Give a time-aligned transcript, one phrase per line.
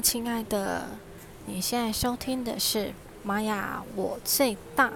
[0.00, 0.86] 亲爱的，
[1.46, 2.86] 你现在收听的是
[3.22, 4.88] 《玛雅我最大》。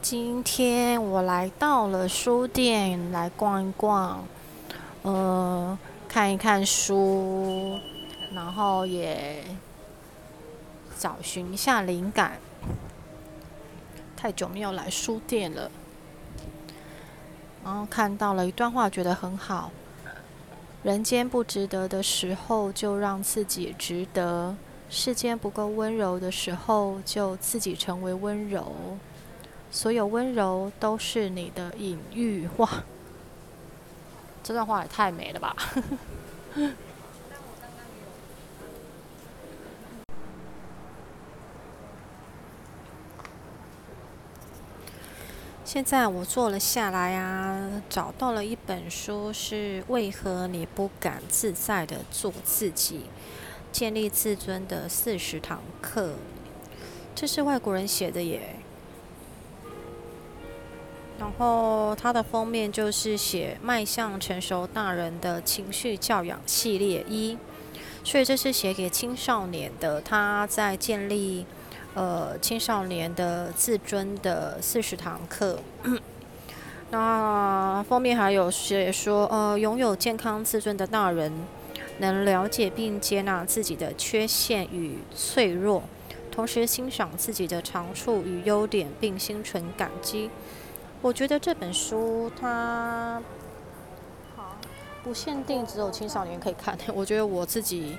[0.00, 4.24] 今天我来到了书店来逛一逛，
[5.02, 5.76] 呃，
[6.08, 7.78] 看一看书，
[8.32, 9.44] 然后也
[10.98, 12.38] 找寻一下灵感。
[14.16, 15.70] 太久没有来书店了，
[17.64, 19.70] 然后看到了一段话，觉得很好。
[20.86, 24.54] 人间不值得的时候，就让自己值得；
[24.88, 28.72] 世间不够温柔的时候，就自己成为温柔。
[29.68, 32.48] 所有温柔都是你的隐喻。
[32.58, 32.70] 哇，
[34.44, 35.56] 这段话也太美了吧！
[45.76, 53.02] 现在我坐了下来啊，找到了一本书，是为何你不敢自在的做自己，
[53.70, 56.14] 建立自尊的四十堂课。
[57.14, 58.56] 这是外国人写的耶。
[61.18, 67.36] 然后它的封面就是写迈向成熟大人的情绪教养系列一，
[68.02, 70.00] 所以这是写给青少年的。
[70.00, 71.44] 他在建立。
[71.96, 75.58] 呃，青少年的自尊的四十堂课。
[76.92, 81.32] 那封面还有写说，呃，拥有健康自尊的大人，
[81.98, 85.84] 能了解并接纳自己的缺陷与脆弱，
[86.30, 90.28] 同时欣赏自己的长处与优点，并心存感激。
[91.00, 93.22] 我觉得这本书它
[94.36, 94.54] 好
[95.02, 97.96] 不限定只有青少年可以看， 我觉得我自己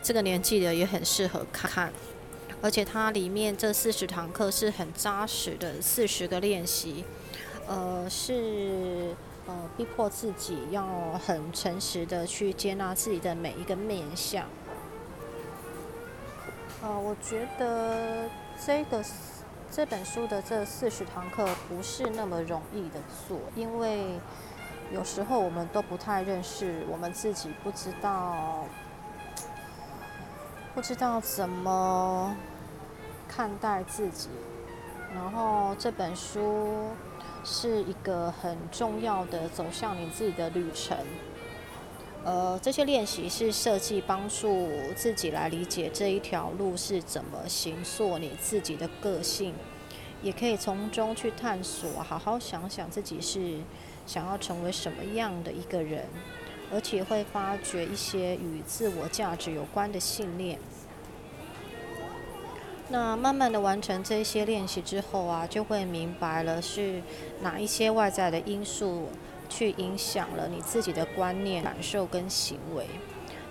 [0.00, 1.92] 这个年纪的也很适合看。
[2.62, 7.04] 而且它里面这四十堂课是很扎实的四十个练习，
[7.66, 9.14] 呃，是
[9.46, 10.86] 呃逼迫自己要
[11.24, 14.44] 很诚实的去接纳自己的每一个面相。
[16.82, 18.28] 呃，我觉得
[18.64, 19.04] 这个
[19.70, 24.18] 这本书的这四十堂课不是那么容易的做，因为
[24.92, 28.64] 有时候我们都不太认识我们自己，不知道
[30.80, 32.34] 不知道怎么。
[33.28, 34.30] 看待自己，
[35.14, 36.88] 然后这本书
[37.44, 40.96] 是一个很重要的走向你自己的旅程。
[42.24, 49.54] 呃，这些练习是设计帮助自己来理解这一条路是怎么形塑你自己的个性，
[50.22, 53.58] 也可以从中去探索，好好想想自己是
[54.06, 56.06] 想要成为什么样的一个人，
[56.72, 60.58] 而且会发掘一些与自我价值有关的信念。
[62.88, 67.00] 那慢慢的完成这些练习之后啊，就会明白了是
[67.40, 69.08] 哪一些外在的因素
[69.48, 72.86] 去影响了你自己的观念、感受跟行为。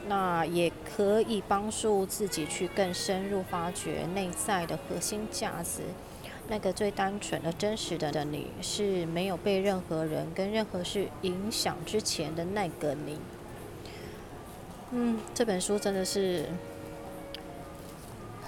[0.08, 5.84] 那也可以帮助自己去更深入发掘内在的核心价值，
[6.50, 13.18] 那个最单纯的真实的的你，是没有被任何人跟任何事影响之前的那个你。
[14.92, 16.46] 嗯，这本书真的是。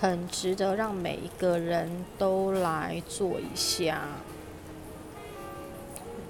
[0.02, 4.02] 很值得让每一个人都来做一下。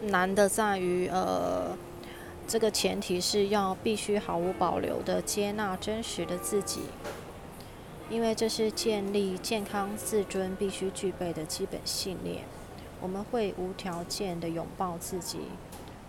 [0.02, 1.78] 难的在于，呃，
[2.46, 6.82] 这个前提是要必须毫无保留的接纳真实的自己，
[8.12, 12.44] 因为这是建立健康自尊必须具备的基本信念。
[13.02, 15.40] 我们会无条件的拥抱自己，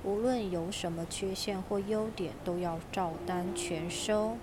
[0.03, 4.37] 无论有什么缺陷或优点，都要照单全收。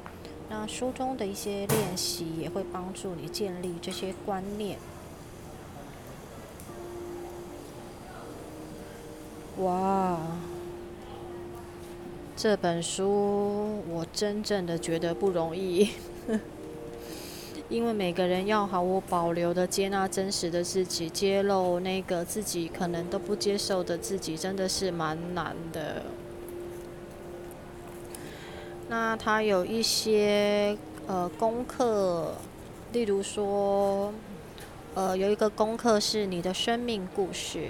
[0.50, 4.80] 那书中的一些练习也会帮助你建立这些观念。
[9.58, 10.18] 哇，
[12.38, 15.90] 这本书我真正的觉得不容易，
[17.70, 26.02] 因为每个人要毫无保留的接纳真实的自己，揭露那个自己可能都不接受的自己，真的是蛮难的。
[28.88, 30.76] 那他有一些
[31.06, 32.34] 呃功课，
[32.92, 34.12] 例如说，
[34.96, 37.70] 呃有一个功课是你的生命故事。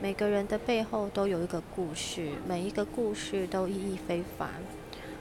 [0.00, 4.50] 每个人的背后都有一个故事，每一个故事都意义非凡。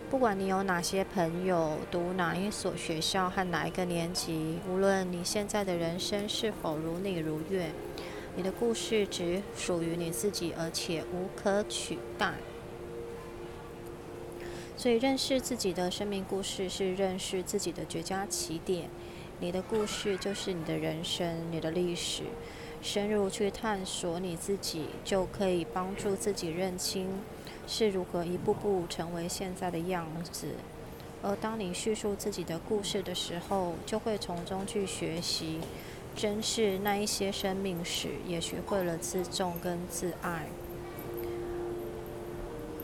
[0.10, 7.74] 不管你有哪些朋友，读哪一所学校和哪一个年级，无论你现在的人生是否如你如愿，
[8.38, 12.36] 你的故事只属于你自己，而且无可取代。
[14.78, 18.90] 所以，认识自己的生命故事是认识自己的绝佳起点。
[19.42, 22.24] 你的故事就是你的人生，你的历史。
[22.82, 27.10] 深入去探索你自己，就可以帮助自己认清
[27.68, 30.48] 是如何一步步成为现在的样子。
[31.22, 35.60] 而当你叙述自己的故事的时候，就会从中去学习，
[36.16, 40.48] 珍视那一些生命史，也学会了自重跟自爱。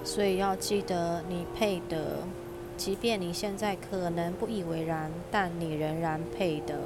[0.03, 2.24] 所以要记得，你配得，
[2.75, 6.79] 即便你现在可能不以为然，但你仍然配得。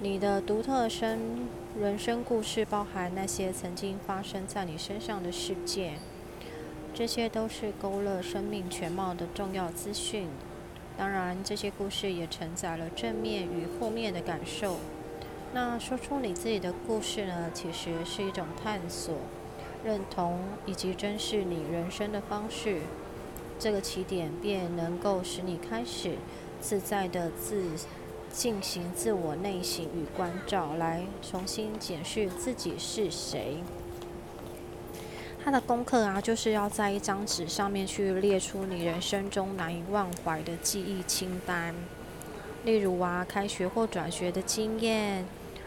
[0.00, 1.46] 你的独特生
[1.80, 5.94] 人生故事，包含那些曾经发生在你身上的事件。
[6.92, 10.26] 这些都是勾勒生命全貌的重要资讯。
[10.98, 14.78] 当然，这些故事也承载了正面与负面的感受。
[15.52, 17.50] 那说出你自己的故事呢？
[17.54, 19.14] 其实是一种探索、
[19.84, 22.80] 认同以及珍视你人生的方式。
[23.60, 26.16] 这个起点便能够使你开始
[26.60, 27.64] 自在的自
[28.34, 33.58] 进行自我内省与关照，来重新检视自己是谁。
[35.42, 41.74] 他的功课啊，就是要在一张纸上面去列出你人生中难以忘怀的记忆清单，
[42.64, 45.24] 例如啊，开学或转学的经验，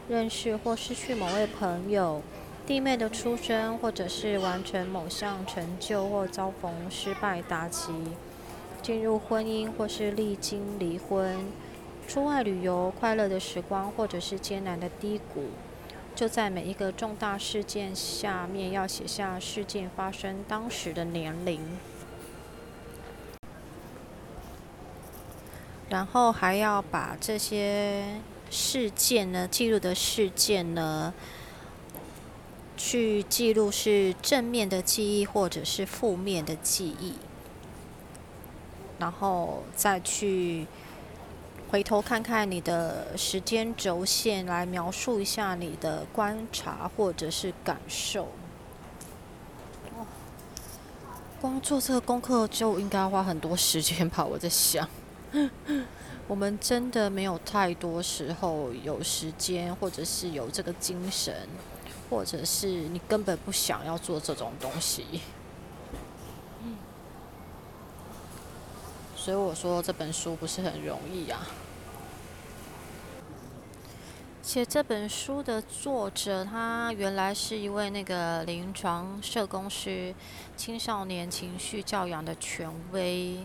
[0.10, 2.22] 认识或失去某位朋友，
[2.66, 7.94] 弟妹的出生，或者是完成某项成就或遭逢失败打击，
[8.82, 11.38] 进入婚姻或是历经离婚，
[12.08, 15.50] 出外旅游快乐的时光，或者是艰难的低谷。
[16.16, 21.62] 就在每一个重大事件下面，要写下事件发生当时的年龄，
[25.90, 31.14] 然后还要把这些事件呢，记录的事件呢，
[32.76, 37.14] 去记录是正面的记忆或者是负面的记忆，
[38.98, 40.66] 然后再去。
[41.70, 48.30] 回头看看你的时间轴线，来描述一下你的观察或者是感受。
[51.42, 54.26] 光做这个功课就应该花很多时间吧？
[54.26, 54.88] 我在想，
[56.26, 61.36] 我们真的没有太多时候有时间，或者是有这个精神，
[62.10, 65.06] 或者是你根本不想要做这种东西。
[69.28, 71.46] 所以我说这本书不是很容易啊。
[74.42, 80.16] 写这本书的作者，他原来是一位那个临床社工师、
[80.56, 83.40] 青少年情绪教养的权威。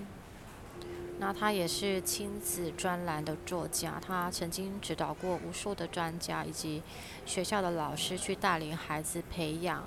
[1.19, 6.81] 那他也是亲子专栏的作家，他曾经指导过无数的专家以及
[7.26, 9.82] 学校的老师去带领孩子培养，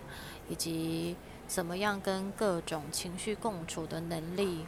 [0.50, 1.16] 以及
[1.48, 4.66] 怎么样跟各种情绪共处的能力。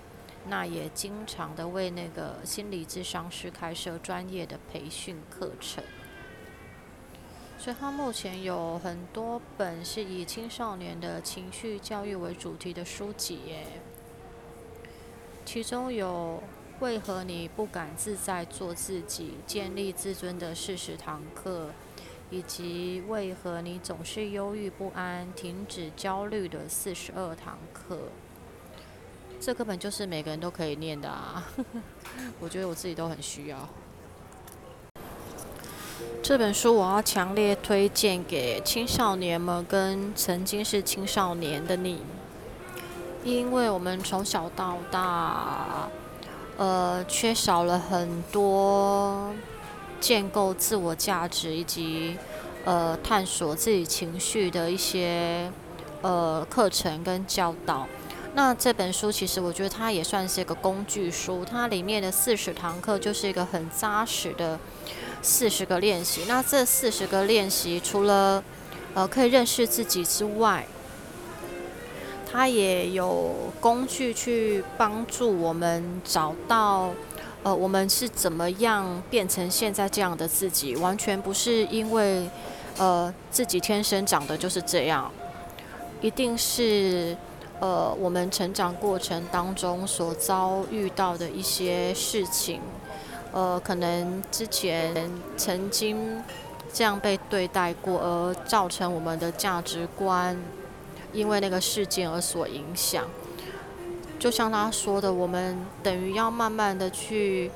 [0.49, 5.83] 那也经常的为那个心理咨商师开设专业的培训课程，
[7.57, 13.65] 所以他目前有很多本是以青少年的情绪教育为主题的书籍耶，
[15.45, 16.41] 其中有
[16.79, 21.71] 为何你不敢自在做自己、建立自尊的四十堂课，
[22.29, 28.09] 以及为何你总是忧郁不安、停止焦虑的四十二堂课。
[29.39, 31.45] 这根本就是每个人都可以念的啊！
[32.41, 33.57] 我觉得我自己都很需要。
[36.21, 42.01] 这本书我要强烈推荐给青少年们跟曾经是青少年的你，
[43.23, 45.87] 因为我们从小到大，
[46.57, 49.33] 呃，缺少了很多
[50.01, 52.17] 建构自我价值以及
[52.65, 55.49] 呃探索自己情绪的一些
[56.01, 57.87] 呃课程跟教导。
[58.37, 64.59] 那这本书其实我觉得它也算是一个工具书，它里面的四十堂课就是一个很扎实的
[65.23, 66.21] 四十个练习。
[66.27, 68.43] 那这四十个练习除了
[68.93, 70.67] 呃可以认识自己之外，
[72.31, 76.91] 它也有工具去帮助我们找到
[77.41, 82.29] 呃我们是怎么样变成现在这样的自己，完全不是因为
[82.77, 85.11] 呃自己天生长得就是这样，
[86.01, 87.17] 一定是。
[87.59, 92.61] 呃，我们成长过程当中所遭遇到的一些事情，
[93.31, 96.21] 呃，可能之前曾经
[96.71, 100.37] 这样被对待过，而造成我们的价值观
[101.11, 103.05] 因为那个事件而所影响。
[104.19, 107.49] 就像他说的，我们等于要慢慢的去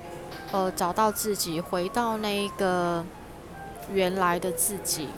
[0.52, 3.06] 呃找到自己，回到那个
[3.94, 5.10] 原来的自己。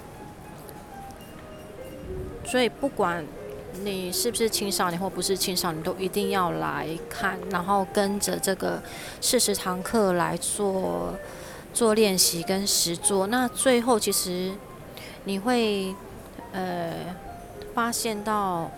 [2.43, 3.25] 所以不管。
[3.81, 8.81] 你是不是青少年或不是青少年，都一定要来看，然后跟着这个
[9.19, 11.13] 四十堂课来做
[11.73, 13.27] 做练习跟实做。
[13.27, 14.53] 那最后其实
[15.25, 15.93] 你会
[16.51, 16.93] 呃
[17.73, 18.69] 发现到，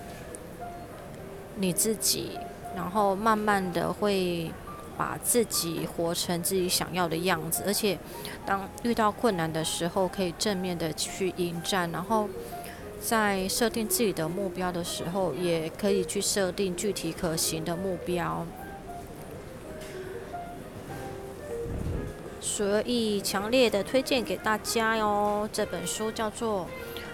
[1.58, 2.32] 你自己，
[2.76, 4.52] 然后慢慢的会
[4.98, 7.98] 把自己活成自己想要的样子，而且
[8.46, 12.30] 当遇到困难的时候，可以正面的去迎战，然后
[13.08, 18.48] 在设定自己的目标的时候，也可以去设定具体可行的目标。
[22.42, 25.48] 所以强烈的推荐给大家哟！
[25.54, 26.68] 这本书叫做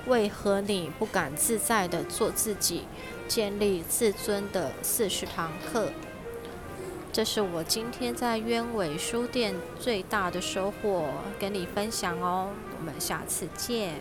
[0.10, 2.84] 《为何你不敢自在的做自己，
[3.28, 5.88] 建立自尊的四十堂课》。
[7.12, 12.50] 这是我今天在鸢尾书店最大的收获，跟你分享哦。
[12.80, 13.96] 我们下次见。